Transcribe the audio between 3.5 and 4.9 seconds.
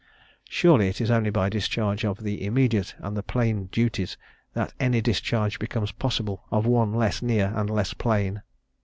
duty that